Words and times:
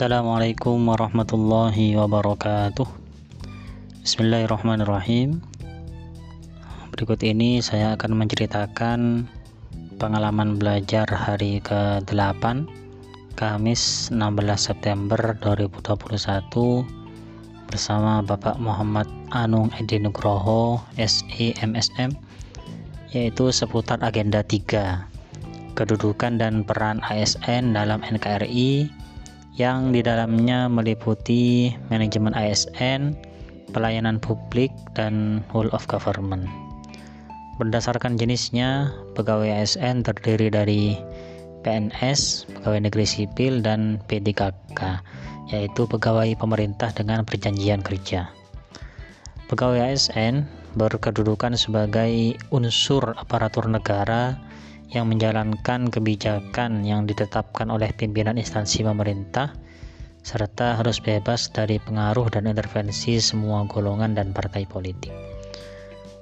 Assalamualaikum 0.00 0.80
warahmatullahi 0.88 1.92
wabarakatuh. 1.92 2.88
Bismillahirrahmanirrahim. 4.00 5.44
Berikut 6.88 7.20
ini 7.20 7.60
saya 7.60 8.00
akan 8.00 8.16
menceritakan 8.16 9.28
pengalaman 10.00 10.56
belajar 10.56 11.04
hari 11.04 11.60
ke-8 11.60 12.64
Kamis 13.36 14.08
16 14.08 14.40
September 14.56 15.36
2021 15.36 15.92
bersama 17.68 18.24
Bapak 18.24 18.56
Muhammad 18.56 19.04
Anung 19.36 19.68
Edi 19.76 20.00
Nugroho 20.00 20.80
SIMSM 20.96 22.16
yaitu 23.12 23.52
seputar 23.52 24.00
agenda 24.00 24.40
3 24.40 25.76
kedudukan 25.76 26.40
dan 26.40 26.64
peran 26.64 27.04
ASN 27.04 27.76
dalam 27.76 28.00
NKRI 28.00 28.96
yang 29.58 29.90
di 29.90 30.04
dalamnya 30.04 30.70
meliputi 30.70 31.74
manajemen 31.90 32.34
ASN, 32.36 33.18
pelayanan 33.74 34.22
publik, 34.22 34.70
dan 34.94 35.42
whole 35.50 35.70
of 35.74 35.86
government. 35.90 36.46
Berdasarkan 37.58 38.16
jenisnya, 38.16 38.88
pegawai 39.18 39.50
ASN 39.50 40.06
terdiri 40.06 40.48
dari 40.48 40.96
PNS, 41.60 42.48
pegawai 42.56 42.88
negeri 42.88 43.04
sipil, 43.04 43.60
dan 43.60 44.00
P3K, 44.08 44.80
yaitu 45.52 45.84
pegawai 45.84 46.32
pemerintah 46.40 46.88
dengan 46.96 47.26
perjanjian 47.26 47.84
kerja. 47.84 48.32
Pegawai 49.50 49.92
ASN 49.92 50.46
berkedudukan 50.78 51.58
sebagai 51.58 52.38
unsur 52.54 53.18
aparatur 53.18 53.66
negara 53.66 54.38
yang 54.90 55.06
menjalankan 55.06 55.86
kebijakan 55.86 56.82
yang 56.82 57.06
ditetapkan 57.06 57.70
oleh 57.70 57.94
pimpinan 57.94 58.34
instansi 58.38 58.82
pemerintah 58.82 59.54
serta 60.20 60.76
harus 60.76 61.00
bebas 61.00 61.48
dari 61.48 61.80
pengaruh 61.80 62.28
dan 62.28 62.44
intervensi 62.50 63.16
semua 63.22 63.64
golongan 63.64 64.12
dan 64.12 64.36
partai 64.36 64.68
politik. 64.68 65.12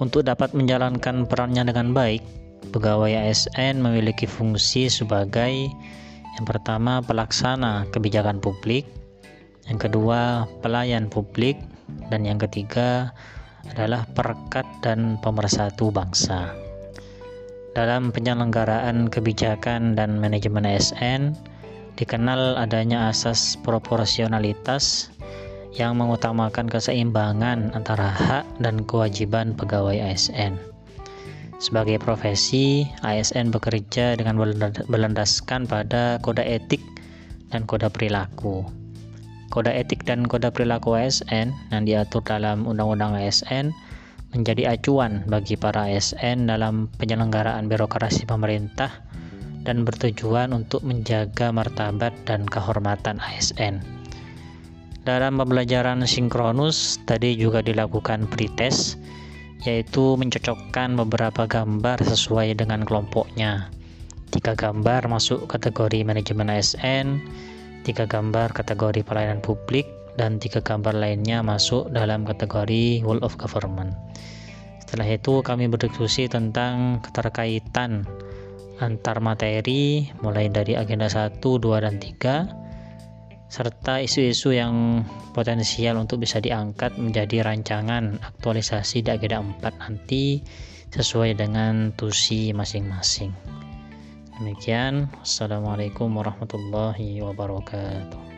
Untuk 0.00 0.24
dapat 0.24 0.56
menjalankan 0.56 1.28
perannya 1.28 1.68
dengan 1.68 1.92
baik, 1.92 2.24
pegawai 2.72 3.12
ASN 3.12 3.84
memiliki 3.84 4.24
fungsi 4.24 4.88
sebagai 4.88 5.68
yang 6.32 6.44
pertama 6.48 7.04
pelaksana 7.04 7.84
kebijakan 7.92 8.40
publik, 8.40 8.88
yang 9.68 9.76
kedua 9.76 10.48
pelayan 10.64 11.12
publik, 11.12 11.60
dan 12.08 12.24
yang 12.24 12.40
ketiga 12.40 13.12
adalah 13.68 14.08
perekat 14.16 14.64
dan 14.80 15.20
pemersatu 15.20 15.92
bangsa. 15.92 16.61
Dalam 17.72 18.12
penyelenggaraan 18.12 19.08
kebijakan 19.08 19.96
dan 19.96 20.20
manajemen 20.20 20.68
ASN, 20.68 21.32
dikenal 21.96 22.60
adanya 22.60 23.08
asas 23.08 23.56
proporsionalitas 23.64 25.08
yang 25.72 25.96
mengutamakan 25.96 26.68
keseimbangan 26.68 27.72
antara 27.72 28.12
hak 28.12 28.44
dan 28.60 28.84
kewajiban 28.84 29.56
pegawai 29.56 29.96
ASN. 30.04 30.60
Sebagai 31.64 31.96
profesi, 31.96 32.84
ASN 33.00 33.48
bekerja 33.48 34.20
dengan 34.20 34.36
berlandaskan 34.84 35.64
pada 35.64 36.20
kode 36.20 36.44
etik 36.44 36.84
dan 37.48 37.64
kode 37.64 37.88
perilaku. 37.88 38.68
Kode 39.48 39.72
etik 39.72 40.04
dan 40.04 40.28
kode 40.28 40.52
perilaku 40.52 40.92
ASN 40.92 41.56
yang 41.72 41.82
diatur 41.88 42.20
dalam 42.20 42.68
Undang-Undang 42.68 43.16
ASN 43.16 43.72
menjadi 44.32 44.76
acuan 44.76 45.24
bagi 45.28 45.60
para 45.60 45.88
ASN 45.92 46.48
dalam 46.48 46.88
penyelenggaraan 46.96 47.68
birokrasi 47.68 48.24
pemerintah 48.24 48.88
dan 49.62 49.86
bertujuan 49.86 50.56
untuk 50.56 50.82
menjaga 50.82 51.52
martabat 51.54 52.16
dan 52.26 52.48
kehormatan 52.48 53.20
ASN. 53.20 53.84
Dalam 55.02 55.38
pembelajaran 55.38 56.02
sinkronus 56.06 56.98
tadi 57.04 57.34
juga 57.36 57.60
dilakukan 57.60 58.26
pretest 58.30 58.98
yaitu 59.62 60.18
mencocokkan 60.18 60.98
beberapa 60.98 61.46
gambar 61.46 62.02
sesuai 62.02 62.58
dengan 62.58 62.82
kelompoknya. 62.82 63.70
Tiga 64.34 64.58
gambar 64.58 65.06
masuk 65.06 65.46
kategori 65.46 66.02
manajemen 66.02 66.50
ASN, 66.50 67.20
tiga 67.86 68.08
gambar 68.08 68.50
kategori 68.50 69.06
pelayanan 69.06 69.38
publik, 69.38 69.86
dan 70.18 70.42
tiga 70.42 70.58
gambar 70.58 70.96
lainnya 70.96 71.40
masuk 71.44 71.88
dalam 71.94 72.26
kategori 72.26 73.06
World 73.06 73.22
of 73.22 73.38
Government. 73.38 73.94
Setelah 74.92 75.08
itu 75.08 75.40
kami 75.40 75.72
berdiskusi 75.72 76.28
tentang 76.28 77.00
keterkaitan 77.00 78.04
antar 78.76 79.24
materi 79.24 80.12
mulai 80.20 80.52
dari 80.52 80.76
agenda 80.76 81.08
1, 81.08 81.40
2, 81.40 81.80
dan 81.80 81.96
3 81.96 83.48
serta 83.48 84.04
isu-isu 84.04 84.52
yang 84.52 85.00
potensial 85.32 85.96
untuk 85.96 86.20
bisa 86.20 86.44
diangkat 86.44 87.00
menjadi 87.00 87.40
rancangan 87.40 88.20
aktualisasi 88.20 89.00
di 89.00 89.08
agenda 89.08 89.40
4 89.64 89.80
nanti 89.80 90.44
sesuai 90.92 91.40
dengan 91.40 91.96
tusi 91.96 92.52
masing-masing. 92.52 93.32
Demikian, 94.36 95.08
Assalamualaikum 95.24 96.12
warahmatullahi 96.12 97.24
wabarakatuh. 97.24 98.31